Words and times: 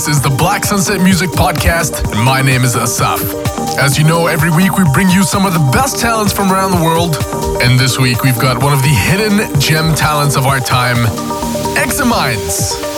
This 0.00 0.16
is 0.16 0.22
the 0.22 0.30
Black 0.30 0.64
Sunset 0.64 1.02
Music 1.02 1.28
Podcast, 1.28 2.10
and 2.10 2.24
my 2.24 2.40
name 2.40 2.64
is 2.64 2.74
Asaf. 2.74 3.20
As 3.78 3.98
you 3.98 4.04
know, 4.04 4.28
every 4.28 4.50
week 4.50 4.78
we 4.78 4.84
bring 4.94 5.10
you 5.10 5.22
some 5.22 5.44
of 5.44 5.52
the 5.52 5.70
best 5.74 5.98
talents 5.98 6.32
from 6.32 6.50
around 6.50 6.70
the 6.70 6.82
world, 6.82 7.16
and 7.62 7.78
this 7.78 7.98
week 7.98 8.22
we've 8.22 8.40
got 8.40 8.62
one 8.62 8.72
of 8.72 8.80
the 8.80 8.88
hidden 8.88 9.60
gem 9.60 9.94
talents 9.94 10.36
of 10.36 10.46
our 10.46 10.58
time, 10.58 11.04
Eximinds. 11.76 12.89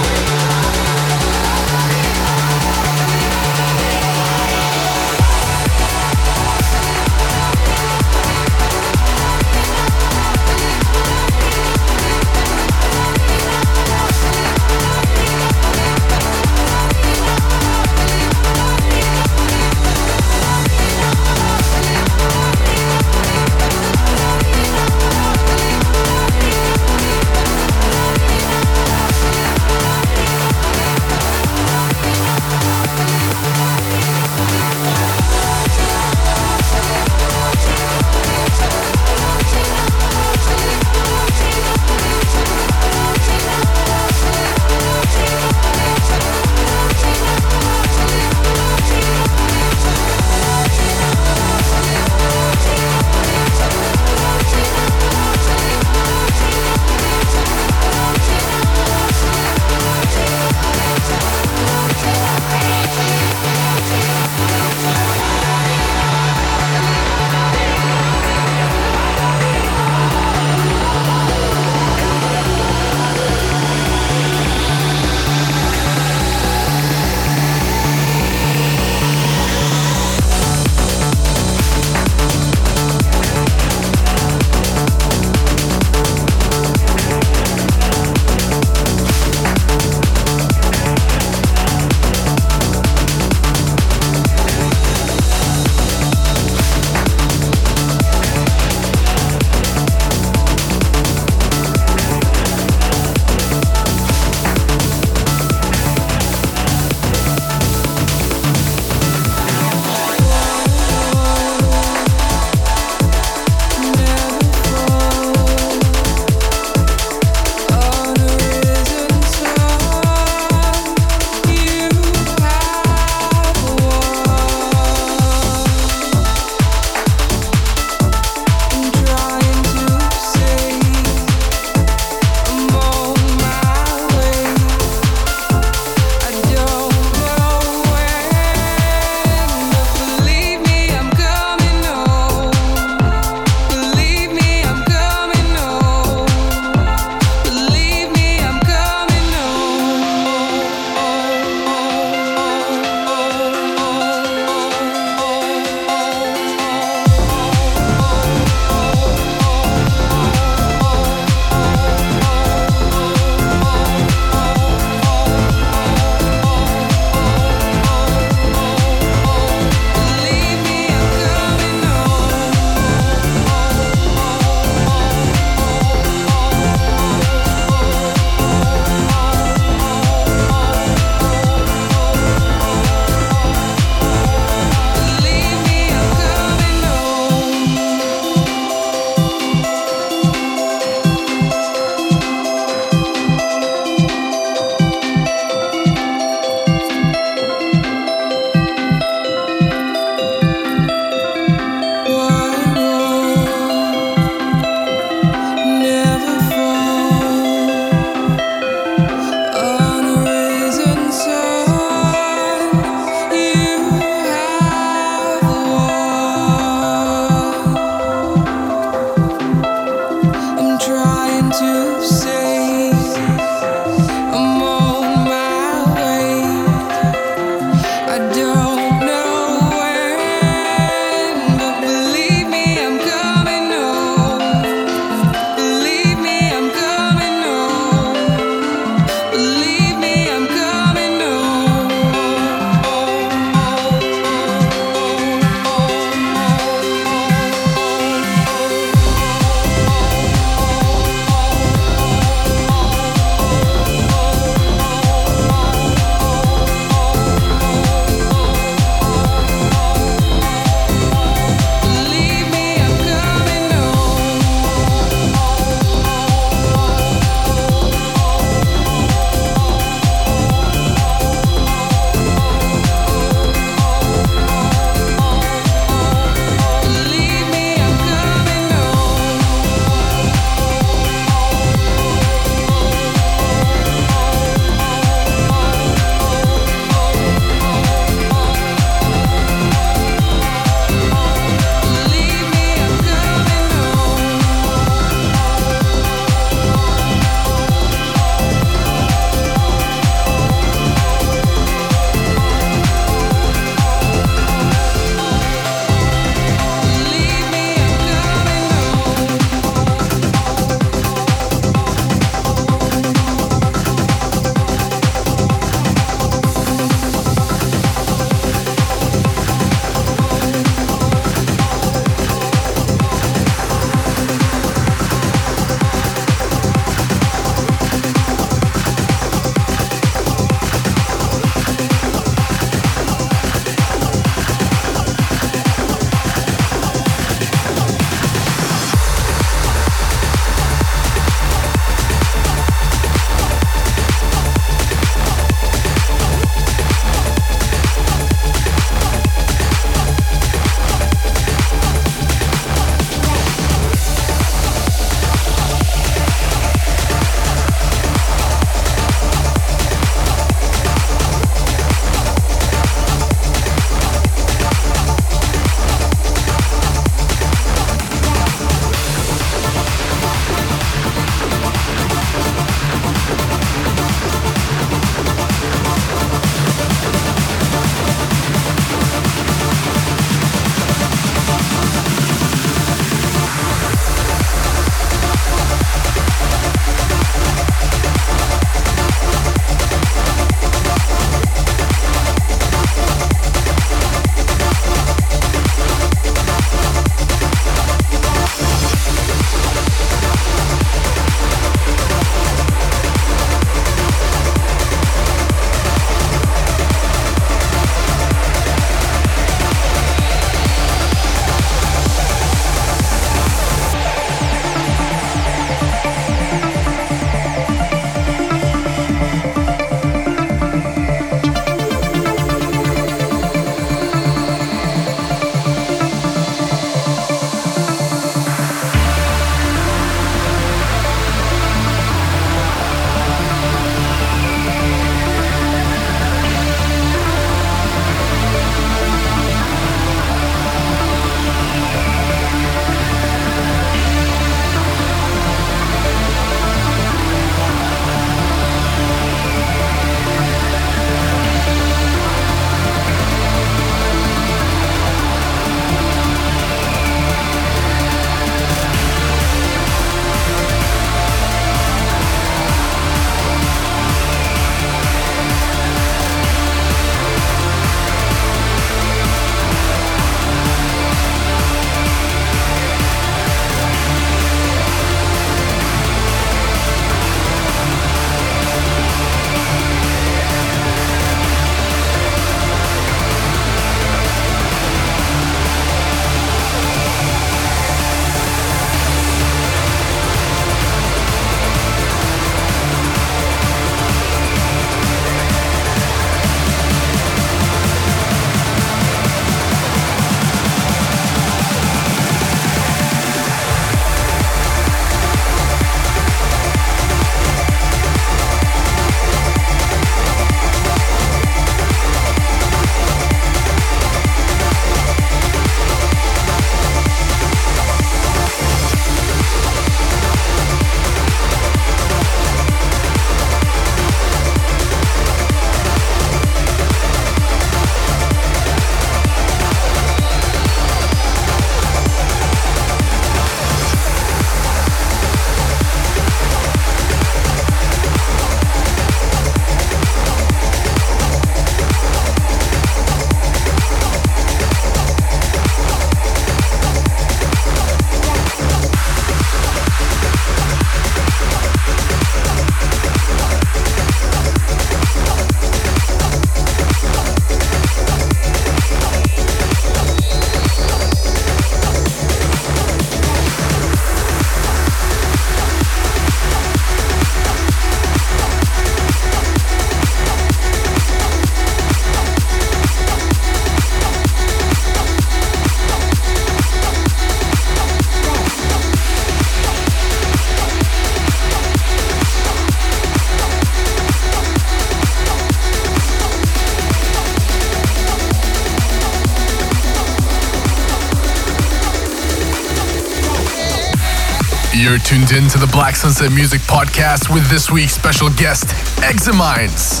You're 594.90 594.98
tuned 594.98 595.30
in 595.30 595.48
to 595.50 595.58
the 595.58 595.68
Black 595.68 595.94
Sunset 595.94 596.32
Music 596.32 596.60
Podcast 596.62 597.32
with 597.32 597.48
this 597.48 597.70
week's 597.70 597.92
special 597.92 598.28
guest, 598.30 598.74
Eximinds. 599.04 600.00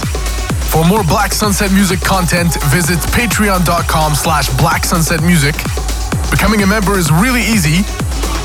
For 0.66 0.84
more 0.84 1.04
Black 1.04 1.32
Sunset 1.32 1.70
Music 1.70 2.00
content, 2.00 2.60
visit 2.74 2.98
patreon.com 3.14 4.16
slash 4.16 4.48
blacksunsetmusic. 4.58 5.54
Becoming 6.32 6.64
a 6.64 6.66
member 6.66 6.98
is 6.98 7.12
really 7.12 7.42
easy, 7.42 7.86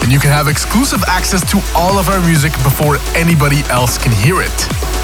and 0.03 0.11
you 0.11 0.19
can 0.19 0.29
have 0.29 0.47
exclusive 0.47 1.03
access 1.07 1.41
to 1.49 1.59
all 1.75 1.97
of 1.97 2.09
our 2.09 2.21
music 2.21 2.51
before 2.61 2.97
anybody 3.15 3.61
else 3.71 3.97
can 3.97 4.11
hear 4.11 4.35
it. 4.39 4.94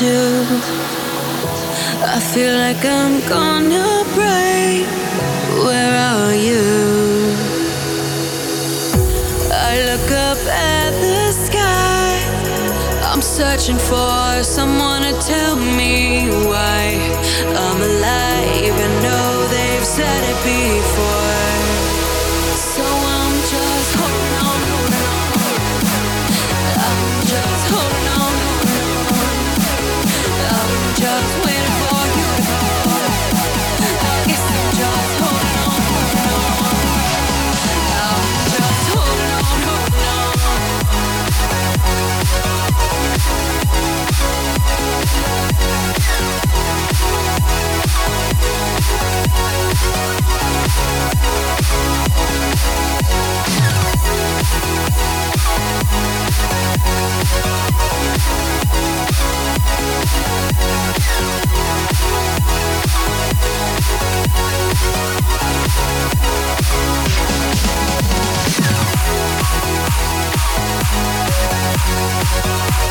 do. 0.00 0.46
I 2.16 2.18
feel 2.32 2.54
like 2.56 2.82
I'm 2.86 3.20
gonna 3.28 4.02
break. 4.16 4.86
Where 5.66 5.94
are 6.12 6.34
you? 6.34 7.36
I 9.52 9.72
look 9.90 10.08
up 10.30 10.40
at 10.48 10.92
the 11.04 11.32
sky. 11.46 12.16
I'm 13.12 13.20
searching 13.20 13.76
for 13.76 14.42
someone 14.42 15.02
to 15.02 15.12
tell 15.20 15.56
me 15.56 16.30
why 16.48 16.80
I'm 17.64 17.80
alive. 17.90 18.56
Even 18.68 18.90
though 19.04 19.48
they've 19.52 19.84
said 19.84 20.22
it 20.32 20.38
before. 20.42 21.49
Música 72.50 72.90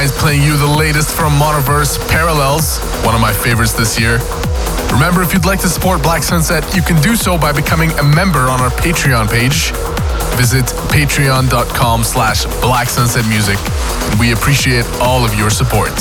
Is 0.00 0.12
playing 0.12 0.42
you 0.42 0.56
the 0.56 0.66
latest 0.66 1.14
from 1.14 1.34
Monoverse 1.34 2.00
Parallels, 2.08 2.78
one 3.04 3.14
of 3.14 3.20
my 3.20 3.34
favorites 3.34 3.74
this 3.74 4.00
year. 4.00 4.18
Remember, 4.90 5.20
if 5.20 5.34
you'd 5.34 5.44
like 5.44 5.60
to 5.60 5.68
support 5.68 6.02
Black 6.02 6.22
Sunset, 6.22 6.64
you 6.74 6.80
can 6.80 7.00
do 7.02 7.14
so 7.14 7.36
by 7.36 7.52
becoming 7.52 7.90
a 7.98 8.02
member 8.02 8.38
on 8.38 8.62
our 8.62 8.70
Patreon 8.70 9.30
page. 9.30 9.72
Visit 10.38 10.64
patreon.com 10.88 12.02
slash 12.02 12.46
Black 12.62 12.88
Sunset 12.88 13.28
Music. 13.28 13.58
We 14.18 14.32
appreciate 14.32 14.86
all 15.02 15.22
of 15.22 15.34
your 15.34 15.50
support. 15.50 15.92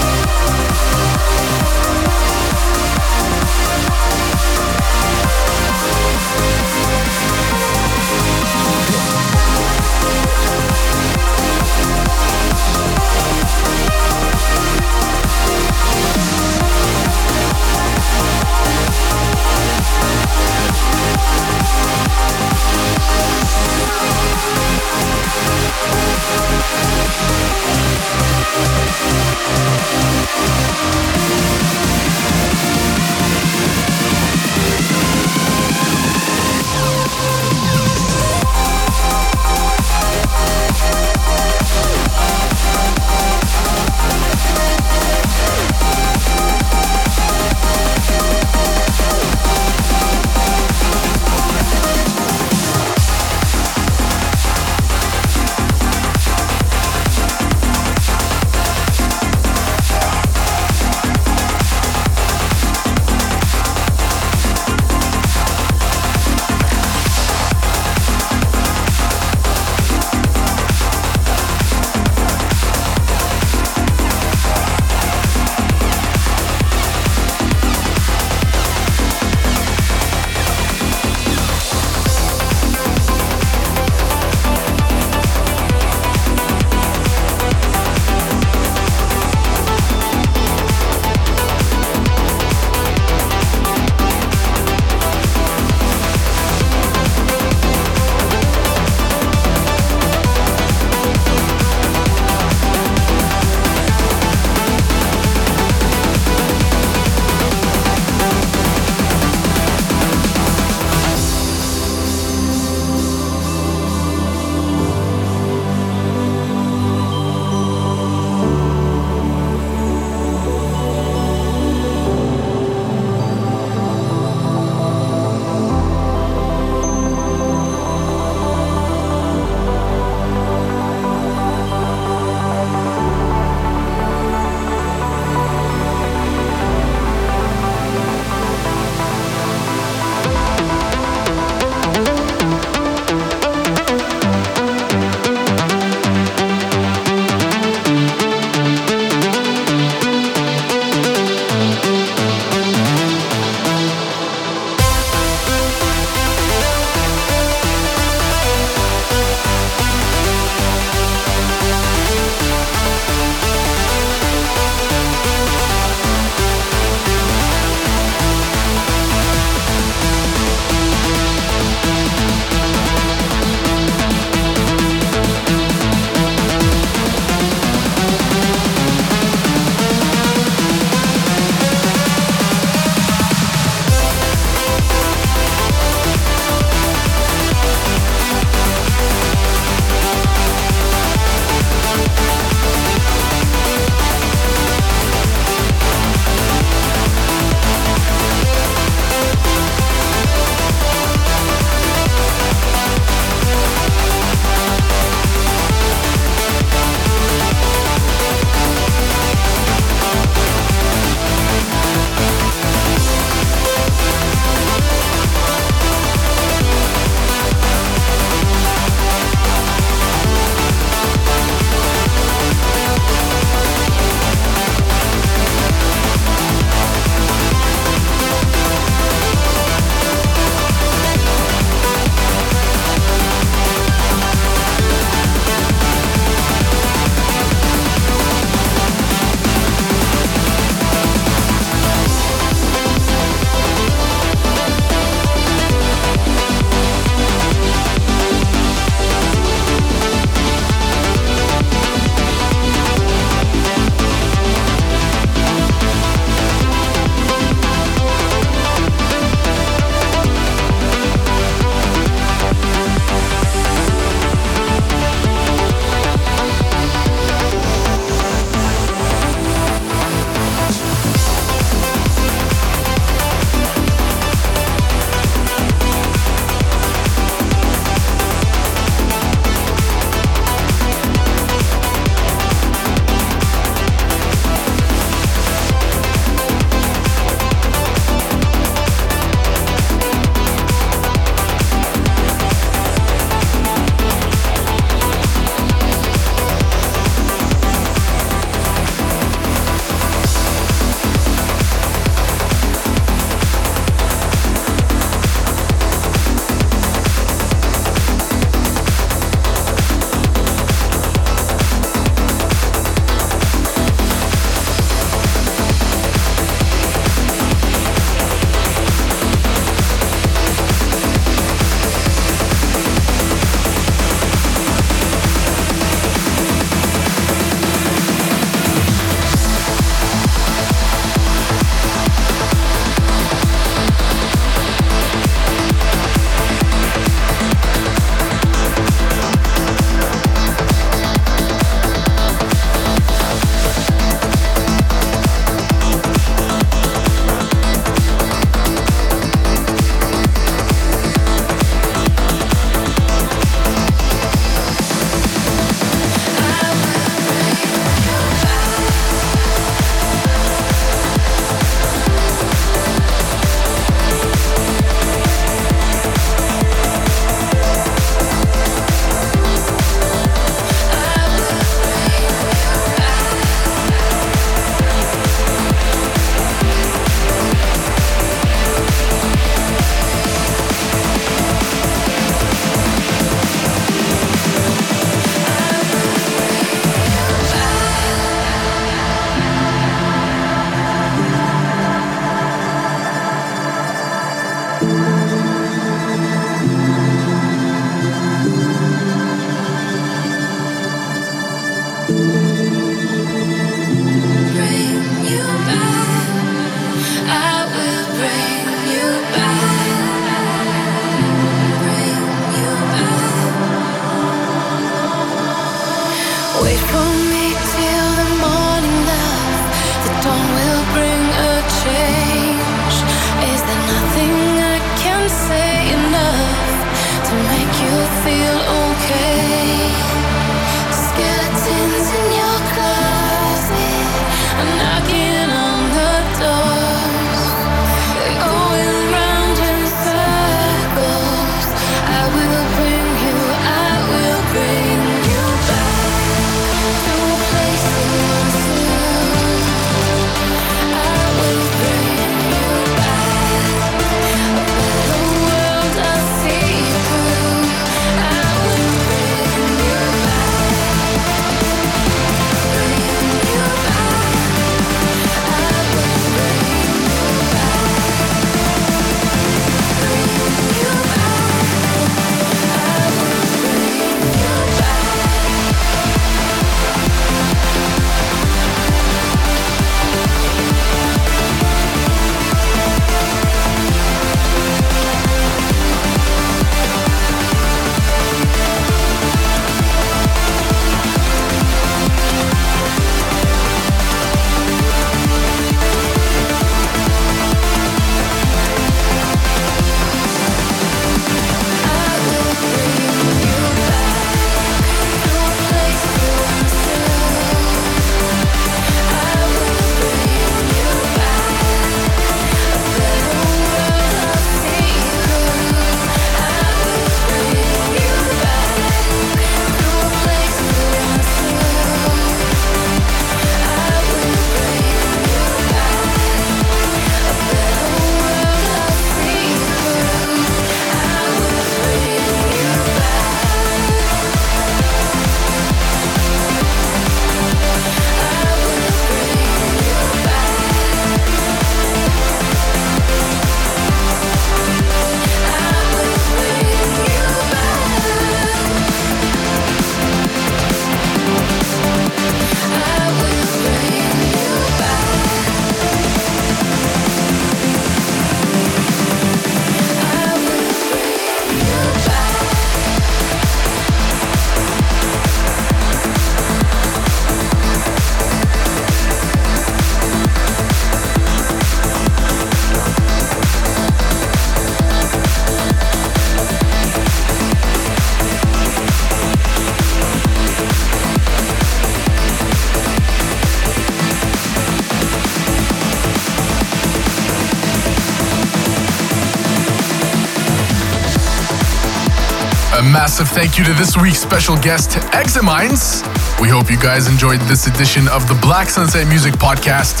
Massive 593.20 593.36
thank 593.36 593.58
you 593.58 593.64
to 593.64 593.74
this 593.74 593.98
week's 593.98 594.18
special 594.18 594.56
guest, 594.56 594.96
Eximinds. 595.12 596.02
We 596.40 596.48
hope 596.48 596.70
you 596.70 596.80
guys 596.80 597.06
enjoyed 597.06 597.38
this 597.42 597.66
edition 597.66 598.08
of 598.08 598.26
the 598.28 598.38
Black 598.40 598.70
Sunset 598.70 599.06
Music 599.08 599.34
Podcast. 599.34 600.00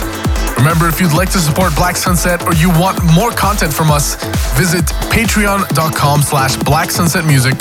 Remember, 0.56 0.88
if 0.88 1.02
you'd 1.02 1.12
like 1.12 1.30
to 1.32 1.38
support 1.38 1.76
Black 1.76 1.96
Sunset 1.96 2.42
or 2.46 2.54
you 2.54 2.70
want 2.70 2.98
more 3.12 3.30
content 3.30 3.74
from 3.74 3.90
us, 3.90 4.14
visit 4.56 4.86
patreon.com 5.12 6.22
slash 6.22 6.56
Black 6.56 6.90
Sunset 6.90 7.26
Music. 7.26 7.58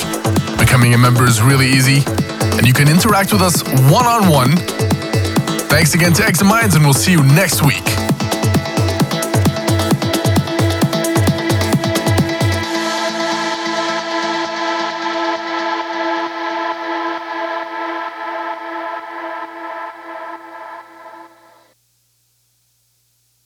Becoming 0.58 0.94
a 0.94 0.98
member 0.98 1.26
is 1.26 1.42
really 1.42 1.68
easy, 1.68 2.04
and 2.56 2.66
you 2.66 2.72
can 2.72 2.88
interact 2.88 3.34
with 3.34 3.42
us 3.42 3.62
one-on-one. 3.92 4.56
Thanks 5.68 5.94
again 5.94 6.14
to 6.14 6.24
Eximinds, 6.24 6.76
and 6.76 6.86
we'll 6.86 6.94
see 6.94 7.12
you 7.12 7.22
next 7.22 7.66
week. 7.66 8.09